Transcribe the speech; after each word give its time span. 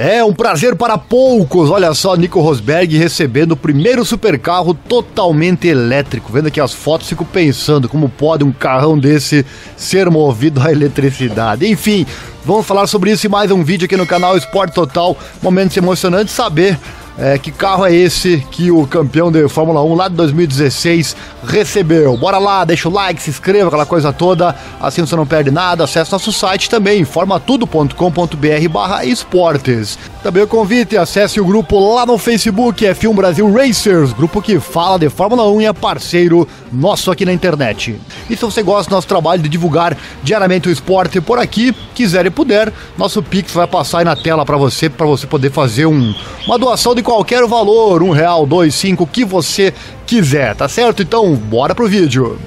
É 0.00 0.22
um 0.22 0.32
prazer 0.32 0.76
para 0.76 0.96
poucos. 0.96 1.70
Olha 1.70 1.92
só, 1.92 2.14
Nico 2.14 2.40
Rosberg 2.40 2.96
recebendo 2.96 3.50
o 3.50 3.56
primeiro 3.56 4.04
supercarro 4.04 4.72
totalmente 4.72 5.66
elétrico. 5.66 6.32
Vendo 6.32 6.46
aqui 6.46 6.60
as 6.60 6.72
fotos, 6.72 7.08
fico 7.08 7.24
pensando 7.24 7.88
como 7.88 8.08
pode 8.08 8.44
um 8.44 8.52
carrão 8.52 8.96
desse 8.96 9.44
ser 9.76 10.08
movido 10.08 10.62
a 10.62 10.70
eletricidade. 10.70 11.68
Enfim, 11.68 12.06
vamos 12.44 12.64
falar 12.64 12.86
sobre 12.86 13.10
isso 13.10 13.26
em 13.26 13.30
mais 13.30 13.50
um 13.50 13.64
vídeo 13.64 13.86
aqui 13.86 13.96
no 13.96 14.06
canal 14.06 14.36
Esporte 14.36 14.72
Total. 14.72 15.18
Momentos 15.42 15.76
emocionantes 15.76 16.32
saber 16.32 16.78
é, 17.18 17.36
que 17.36 17.50
carro 17.50 17.84
é 17.84 17.92
esse 17.92 18.46
que 18.52 18.70
o 18.70 18.86
campeão 18.86 19.30
de 19.32 19.48
Fórmula 19.48 19.82
1 19.82 19.94
lá 19.94 20.08
de 20.08 20.14
2016 20.14 21.16
recebeu? 21.44 22.16
Bora 22.16 22.38
lá, 22.38 22.64
deixa 22.64 22.88
o 22.88 22.92
like, 22.92 23.20
se 23.20 23.30
inscreva, 23.30 23.66
aquela 23.66 23.84
coisa 23.84 24.12
toda, 24.12 24.54
assim 24.80 25.00
você 25.00 25.16
não 25.16 25.26
perde 25.26 25.50
nada. 25.50 25.82
Acesse 25.82 26.12
nosso 26.12 26.32
site 26.32 26.70
também, 26.70 27.00
informatudo.com.br 27.00 28.68
barra 28.70 29.04
esportes. 29.04 29.98
Também 30.22 30.42
o 30.42 30.46
convite, 30.46 30.96
acesse 30.96 31.40
o 31.40 31.44
grupo 31.44 31.94
lá 31.94 32.06
no 32.06 32.18
Facebook, 32.18 32.84
F1 32.84 33.14
Brasil 33.14 33.52
Racers, 33.52 34.12
grupo 34.12 34.40
que 34.40 34.60
fala 34.60 34.98
de 34.98 35.08
Fórmula 35.08 35.48
1 35.50 35.60
e 35.62 35.66
é 35.66 35.72
parceiro 35.72 36.46
nosso 36.72 37.10
aqui 37.10 37.24
na 37.24 37.32
internet. 37.32 38.00
E 38.30 38.36
se 38.36 38.44
você 38.44 38.62
gosta 38.62 38.90
do 38.90 38.94
nosso 38.94 39.08
trabalho 39.08 39.42
de 39.42 39.48
divulgar 39.48 39.96
diariamente 40.22 40.68
o 40.68 40.72
esporte 40.72 41.20
por 41.20 41.38
aqui, 41.38 41.74
quiser 41.94 42.26
e 42.26 42.30
puder, 42.30 42.72
nosso 42.96 43.22
Pix 43.22 43.52
vai 43.52 43.66
passar 43.66 43.98
aí 43.98 44.04
na 44.04 44.14
tela 44.14 44.44
para 44.44 44.56
você, 44.56 44.88
para 44.88 45.06
você 45.06 45.26
poder 45.26 45.50
fazer 45.50 45.86
um, 45.86 46.14
uma 46.46 46.58
doação 46.58 46.94
de 46.94 47.02
qualquer 47.08 47.46
valor, 47.46 48.02
um 48.02 48.10
real, 48.10 48.44
dois, 48.44 48.74
cinco, 48.74 49.04
o 49.04 49.06
que 49.06 49.24
você 49.24 49.72
quiser, 50.06 50.54
tá 50.54 50.68
certo? 50.68 51.02
Então, 51.02 51.34
bora 51.34 51.74
pro 51.74 51.88
vídeo. 51.88 52.38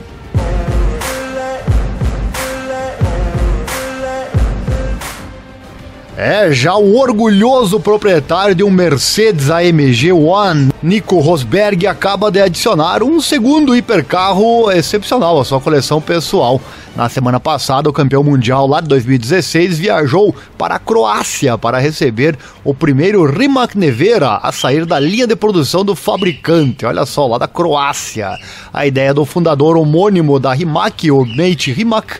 É, 6.23 6.51
já 6.51 6.75
o 6.75 6.99
orgulhoso 6.99 7.79
proprietário 7.79 8.53
de 8.53 8.63
um 8.63 8.69
Mercedes 8.69 9.49
AMG 9.49 10.11
One, 10.11 10.71
Nico 10.83 11.17
Rosberg, 11.19 11.87
acaba 11.87 12.29
de 12.29 12.39
adicionar 12.39 13.01
um 13.01 13.19
segundo 13.19 13.75
hipercarro 13.75 14.69
excepcional 14.69 15.39
à 15.39 15.43
sua 15.43 15.59
coleção 15.59 15.99
pessoal. 15.99 16.61
Na 16.95 17.09
semana 17.09 17.39
passada, 17.39 17.89
o 17.89 17.93
campeão 17.93 18.23
mundial 18.23 18.67
lá 18.67 18.81
de 18.81 18.87
2016 18.89 19.79
viajou 19.79 20.35
para 20.59 20.75
a 20.75 20.79
Croácia 20.79 21.57
para 21.57 21.79
receber 21.79 22.37
o 22.63 22.71
primeiro 22.71 23.25
Rimac 23.25 23.75
Nevera 23.75 24.41
a 24.43 24.51
sair 24.51 24.85
da 24.85 24.99
linha 24.99 25.25
de 25.25 25.35
produção 25.35 25.83
do 25.83 25.95
fabricante. 25.95 26.85
Olha 26.85 27.03
só, 27.03 27.25
lá 27.25 27.39
da 27.39 27.47
Croácia. 27.47 28.37
A 28.71 28.85
ideia 28.85 29.11
do 29.11 29.25
fundador 29.25 29.75
homônimo 29.75 30.39
da 30.39 30.53
Rimac, 30.53 31.09
o 31.09 31.25
Nate 31.25 31.71
Rimac, 31.71 32.19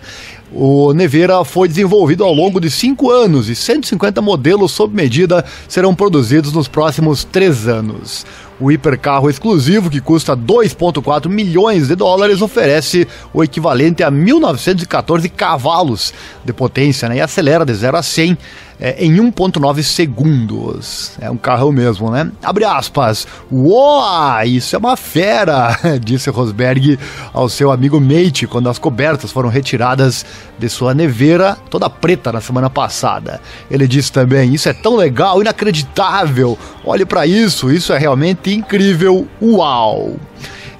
o 0.54 0.94
Nevera 0.94 1.46
foi 1.46 1.68
desenvolvido 1.68 2.26
ao 2.26 2.34
longo 2.34 2.60
de 2.60 2.70
cinco 2.70 3.10
anos 3.10 3.48
e 3.48 3.56
150 3.56 4.22
modelos 4.22 4.74
sob 4.74 4.94
medida 4.94 5.46
serão 5.68 5.96
produzidos 5.96 6.52
nos 6.52 6.68
próximos 6.68 7.24
três 7.24 7.68
anos. 7.68 8.26
O 8.60 8.72
hipercarro 8.72 9.30
exclusivo, 9.30 9.90
que 9.90 10.02
custa 10.02 10.36
2,4 10.36 11.28
milhões 11.30 11.88
de 11.88 11.96
dólares, 11.96 12.42
oferece 12.42 13.08
o 13.34 13.44
equivalente 13.44 14.04
a 14.04 14.12
1.914 14.12 15.32
cavalos 15.32 16.14
de 16.44 16.54
potência 16.54 17.10
né, 17.10 17.18
e 17.18 17.22
acelera 17.22 17.66
de 17.66 17.74
0 17.74 17.98
a 17.98 18.04
100 18.04 18.38
é, 18.82 19.06
em 19.06 19.16
1,9 19.16 19.84
segundos. 19.84 21.12
É 21.22 21.30
um 21.30 21.38
carrão 21.38 21.72
mesmo, 21.72 22.10
né? 22.10 22.32
Abre 22.42 22.66
aspas. 22.66 23.28
Uau, 23.52 24.44
isso 24.44 24.76
é 24.76 24.80
uma 24.80 24.98
fera, 24.98 25.78
disse 26.04 26.32
Rosberg 26.32 26.98
ao 27.32 27.48
seu 27.48 27.72
amigo 27.72 28.02
Mate 28.02 28.48
quando 28.48 28.68
as 28.68 28.80
cobertas 28.80 29.32
foram 29.32 29.50
retiradas 29.50 30.26
de 30.58 30.68
sua 30.68 30.96
neveira 30.96 31.56
toda 31.70 31.90
preta 31.90 32.32
na 32.32 32.42
semana 32.42 32.70
passada. 32.70 33.40
Ele 33.70 33.88
disse 33.88 34.12
também: 34.12 34.54
Isso 34.54 34.68
é 34.68 34.73
tão 34.73 34.95
legal, 34.95 35.40
inacreditável. 35.40 36.58
Olhe 36.84 37.06
para 37.06 37.28
isso, 37.28 37.72
isso 37.72 37.94
é 37.94 38.00
realmente 38.00 38.52
incrível. 38.52 39.28
Uau! 39.40 40.16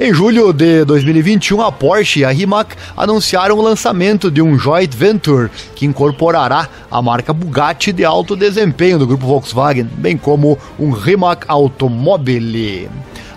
Em 0.04 0.12
julho 0.12 0.52
de 0.52 0.84
2021, 0.84 1.62
a 1.62 1.72
Porsche 1.72 2.22
e 2.22 2.26
a 2.26 2.32
Rimac 2.32 2.76
anunciaram 2.98 3.56
o 3.56 3.62
lançamento 3.62 4.32
de 4.32 4.42
um 4.42 4.58
joint 4.58 4.98
venture 4.98 5.52
que 5.76 5.86
incorporará 5.86 6.68
a 6.90 7.00
marca 7.04 7.32
Bugatti 7.32 7.94
de 7.94 8.04
alto 8.04 8.36
desempenho 8.36 8.98
do 8.98 9.06
grupo 9.06 9.28
Volkswagen, 9.28 9.84
bem 9.84 10.18
como 10.18 10.58
um 10.80 10.90
Rimac 10.90 11.46
Automobile. 11.48 12.90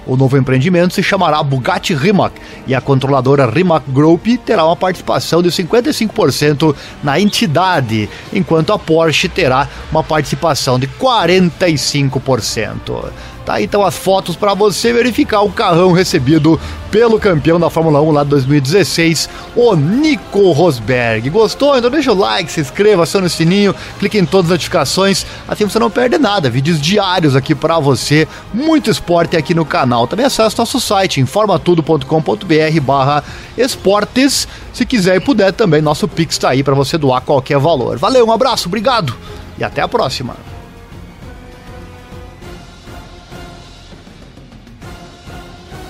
O 0.06 0.16
novo 0.16 0.38
empreendimento 0.38 0.94
se 0.94 1.03
chamará 1.03 1.43
Bugatti 1.43 1.94
Rimac 1.94 2.34
e 2.67 2.75
a 2.75 2.81
controladora 2.81 3.44
Rimac 3.44 3.84
Group 3.91 4.27
terá 4.47 4.65
uma 4.65 4.75
participação 4.75 5.43
de 5.43 5.50
55% 5.50 6.75
na 7.03 7.21
entidade, 7.21 8.09
enquanto 8.33 8.72
a 8.72 8.78
Porsche 8.78 9.28
terá 9.28 9.69
uma 9.93 10.03
participação 10.03 10.78
de 10.78 10.88
45%. 10.88 13.11
Tá 13.44 13.60
então 13.60 13.84
as 13.84 13.97
fotos 13.97 14.37
para 14.37 14.55
você 14.55 14.93
verificar 14.93 15.43
o 15.43 15.53
carrão 15.53 15.93
recebido 15.93 16.59
pelo 16.91 17.19
campeão 17.19 17.59
da 17.60 17.69
Fórmula 17.69 18.00
1 18.00 18.10
lá 18.10 18.22
de 18.22 18.31
2016, 18.31 19.28
o 19.55 19.75
Nico 19.75 20.53
Rosberg. 20.53 21.28
Gostou? 21.28 21.77
Então 21.77 21.91
deixa 21.91 22.12
o 22.12 22.15
like, 22.15 22.50
se 22.50 22.60
inscreva, 22.60 23.03
acione 23.03 23.27
o 23.27 23.31
sininho, 23.31 23.75
clique 23.99 24.16
em 24.16 24.25
todas 24.25 24.47
as 24.47 24.53
notificações, 24.53 25.27
assim 25.47 25.65
você 25.65 25.78
não 25.78 25.91
perde 25.91 26.16
nada. 26.19 26.49
Vídeos 26.49 26.81
diários 26.81 27.37
aqui 27.37 27.55
para 27.55 27.78
você, 27.78 28.27
muito 28.53 28.91
esporte 28.91 29.37
aqui 29.37 29.53
no 29.55 29.66
canal. 29.66 30.06
Também 30.06 30.25
acesse 30.25 30.56
nosso 30.56 30.81
site 30.81 31.21
informatudo.com.br 31.21 32.81
barra 32.81 33.25
esportes. 33.59 34.49
Se 34.72 34.87
quiser 34.87 35.16
e 35.16 35.21
puder 35.21 35.53
também, 35.53 35.82
nosso 35.82 36.09
Pix 36.09 36.37
está 36.37 36.50
aí 36.50 36.62
para 36.62 36.75
você 36.75 36.97
doar 36.97 37.21
qualquer 37.21 37.59
valor. 37.59 37.99
Valeu, 37.99 38.26
um 38.26 38.32
abraço, 38.32 38.69
obrigado 38.69 39.15
e 39.59 39.65
até 39.65 39.82
a 39.82 39.88
próxima. 39.88 40.53